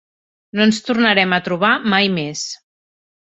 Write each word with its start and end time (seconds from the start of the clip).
No 0.59 0.63
ens 0.69 0.79
tornarem 0.87 1.35
a 1.37 1.39
trobar 1.49 1.71
mai 1.95 2.09
més. 2.17 2.47